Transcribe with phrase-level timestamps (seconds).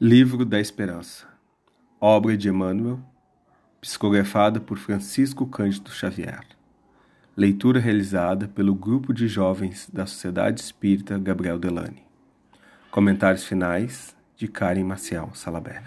[0.00, 1.26] Livro da Esperança.
[2.00, 3.00] Obra de Emmanuel,
[3.80, 6.44] psicografada por Francisco Cândido Xavier.
[7.36, 12.04] Leitura realizada pelo grupo de jovens da Sociedade Espírita Gabriel Delane.
[12.92, 15.82] Comentários finais de Karen Maciel Salaber.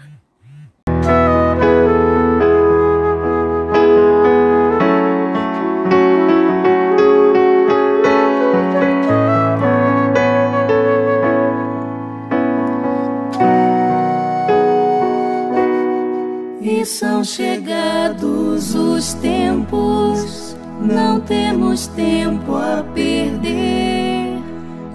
[17.22, 24.40] São chegados os tempos, não temos tempo a perder.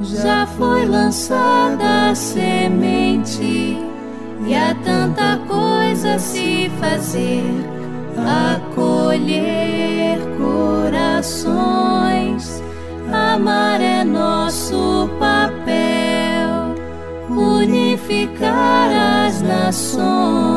[0.02, 3.78] Já foi lançada a semente
[4.46, 7.46] e há tanta coisa a se fazer.
[8.56, 11.52] Acolher corações,
[13.12, 16.76] amar é nosso papel,
[17.30, 20.57] unificar as nações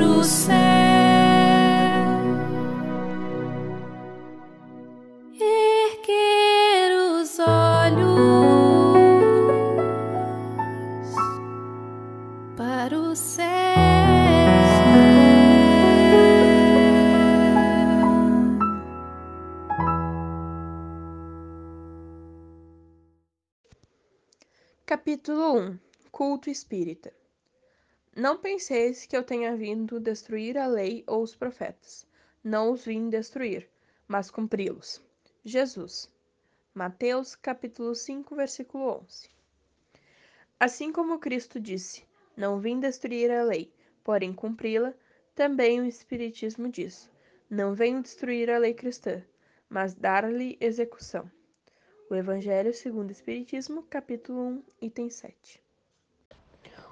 [0.00, 0.54] pro céu.
[5.38, 8.00] Erguer os olhos
[12.56, 13.44] para o céu.
[24.86, 25.78] Capítulo 1
[26.10, 27.19] Culto Espírita
[28.16, 32.04] Não penseis que eu tenha vindo destruir a lei ou os profetas.
[32.42, 33.68] Não os vim destruir,
[34.08, 35.00] mas cumpri-los.
[35.44, 36.12] Jesus.
[36.74, 39.30] Mateus capítulo 5, versículo 11.
[40.58, 42.04] Assim como Cristo disse:
[42.36, 44.92] Não vim destruir a lei, porém cumpri-la,
[45.34, 47.08] também o Espiritismo diz:
[47.48, 49.24] Não venho destruir a lei cristã,
[49.68, 51.30] mas dar-lhe execução.
[52.10, 55.62] O Evangelho segundo o Espiritismo, capítulo 1, item 7.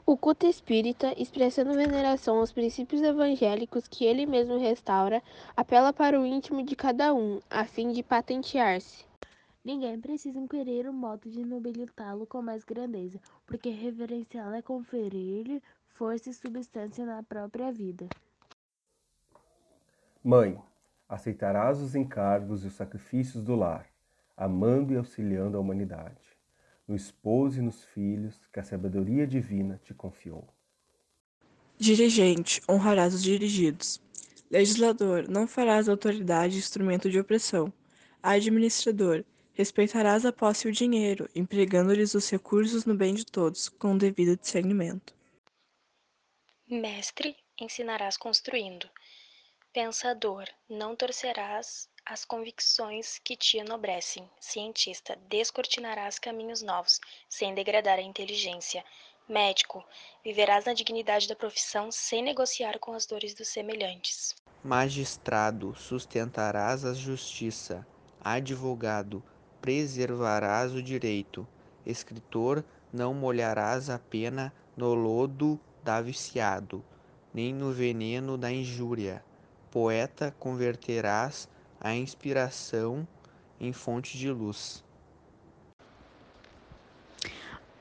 [0.08, 5.22] O culto espírita, expressando veneração aos princípios evangélicos que ele mesmo restaura,
[5.54, 9.04] apela para o íntimo de cada um, a fim de patentear-se.
[9.62, 16.30] Ninguém precisa inquirir o modo de nobilitá-lo com mais grandeza, porque reverenciá-lo é conferir-lhe força
[16.30, 18.08] e substância na própria vida.
[20.24, 20.58] Mãe,
[21.06, 23.84] aceitarás os encargos e os sacrifícios do lar,
[24.34, 26.27] amando e auxiliando a humanidade,
[26.88, 30.48] no esposo e nos filhos que a sabedoria divina te confiou.
[31.78, 34.00] Dirigente, honrarás os dirigidos.
[34.50, 37.70] Legislador, não farás a autoridade instrumento de opressão.
[38.22, 39.22] Administrador,
[39.52, 43.98] respeitarás a posse e o dinheiro, empregando-lhes os recursos no bem de todos, com o
[43.98, 45.14] devido discernimento.
[46.66, 48.88] Mestre, ensinarás construindo.
[49.72, 54.28] Pensador, não torcerás as convicções que te enobrecem.
[54.40, 56.98] Cientista, descortinarás caminhos novos,
[57.28, 58.82] sem degradar a inteligência.
[59.28, 59.84] Médico,
[60.24, 64.34] viverás na dignidade da profissão sem negociar com as dores dos semelhantes.
[64.64, 67.86] Magistrado, sustentarás a justiça.
[68.22, 69.22] Advogado,
[69.60, 71.46] preservarás o direito.
[71.84, 76.82] Escritor, não molharás a pena no lodo da viciado,
[77.34, 79.22] nem no veneno da injúria.
[79.70, 81.48] Poeta, converterás
[81.80, 83.06] a inspiração
[83.60, 84.82] em fonte de luz.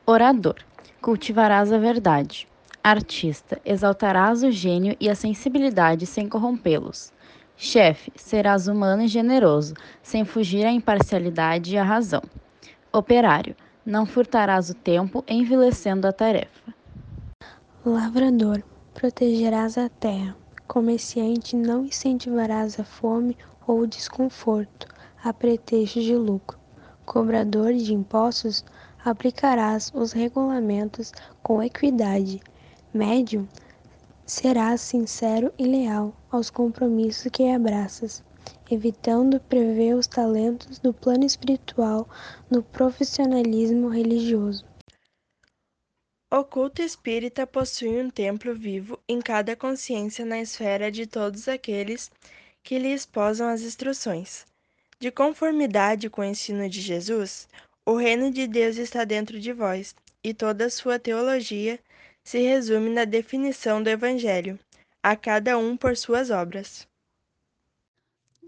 [0.05, 0.55] Orador,
[1.01, 2.47] cultivarás a verdade.
[2.83, 7.11] Artista, exaltarás o gênio e a sensibilidade sem corrompê-los.
[7.55, 12.21] Chefe, serás humano e generoso, sem fugir à imparcialidade e à razão.
[12.93, 13.55] Operário,
[13.85, 16.73] não furtarás o tempo, envilecendo a tarefa.
[17.85, 18.61] Lavrador,
[18.93, 20.35] protegerás a terra.
[20.67, 24.85] Comerciante, não incentivarás a fome ou o desconforto,
[25.23, 26.59] a pretexto de lucro.
[27.05, 28.65] Cobrador de impostos,
[29.03, 32.41] aplicarás os regulamentos com equidade.
[32.93, 33.47] Médium,
[34.25, 38.21] serás sincero e leal aos compromissos que abraças,
[38.69, 42.07] evitando prever os talentos do plano espiritual
[42.51, 44.65] no profissionalismo religioso.
[46.29, 52.11] O culto espírita possui um templo vivo em cada consciência na esfera de todos aqueles
[52.61, 54.45] que lhe esposam as instruções.
[54.99, 57.47] De conformidade com o ensino de Jesus,
[57.85, 61.79] o reino de Deus está dentro de vós, e toda a sua teologia
[62.21, 64.59] se resume na definição do Evangelho,
[65.01, 66.85] a cada um por suas obras.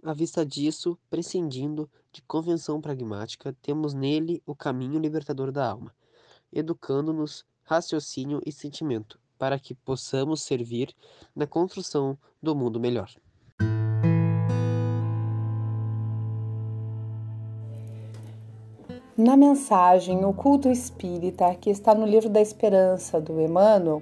[0.04, 5.96] À vista disso, prescindindo de convenção pragmática, temos nele o caminho libertador da alma,
[6.52, 10.92] educando-nos raciocínio e sentimento, para que possamos servir
[11.36, 13.12] na construção do mundo melhor.
[19.16, 24.02] Na mensagem O Culto Espírita, que está no livro da Esperança do Emmanuel,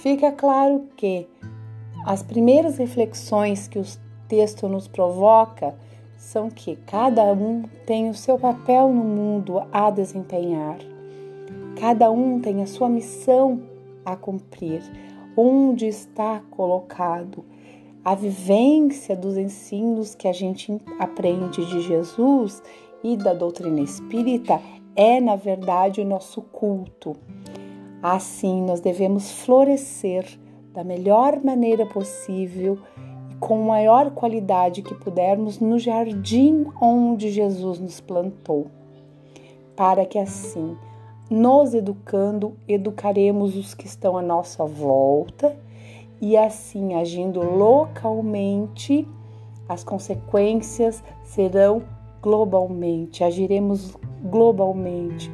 [0.00, 1.28] fica claro que
[2.04, 3.84] as primeiras reflexões que o
[4.26, 5.72] texto nos provoca
[6.18, 10.93] são que cada um tem o seu papel no mundo a desempenhar.
[11.78, 13.62] Cada um tem a sua missão
[14.04, 14.82] a cumprir,
[15.36, 17.44] onde está colocado.
[18.04, 22.62] A vivência dos ensinos que a gente aprende de Jesus
[23.02, 24.60] e da doutrina espírita
[24.94, 27.16] é, na verdade, o nosso culto.
[28.02, 30.26] Assim, nós devemos florescer
[30.72, 32.78] da melhor maneira possível
[33.30, 38.66] e com a maior qualidade que pudermos no jardim onde Jesus nos plantou,
[39.74, 40.76] para que assim,
[41.30, 45.56] nos educando, educaremos os que estão à nossa volta
[46.20, 49.06] e assim, agindo localmente,
[49.68, 51.82] as consequências serão
[52.22, 55.30] globalmente, agiremos globalmente,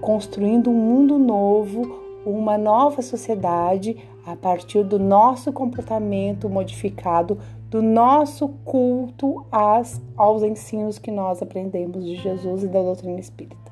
[0.00, 3.96] construindo um mundo novo, uma nova sociedade
[4.26, 7.38] a partir do nosso comportamento modificado,
[7.68, 13.63] do nosso culto às, aos ensinos que nós aprendemos de Jesus e da doutrina espírita.